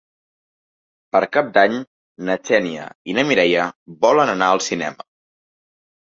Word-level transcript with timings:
Per 1.15 1.19
Cap 1.37 1.51
d'Any 1.57 1.75
na 2.31 2.37
Xènia 2.49 2.87
i 3.13 3.15
na 3.19 3.27
Mireia 3.33 3.67
volen 4.09 4.35
anar 4.35 4.51
al 4.57 4.65
cinema. 4.71 5.09